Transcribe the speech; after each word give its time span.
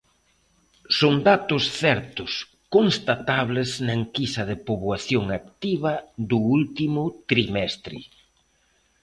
Son 0.99 1.15
datos 1.29 1.63
certos, 1.81 2.31
constatables 2.75 3.69
na 3.85 3.93
enquisa 4.01 4.41
de 4.49 4.55
poboación 4.67 5.25
activa 5.39 5.93
do 6.29 6.37
último 6.57 7.01
trimestre. 7.31 7.97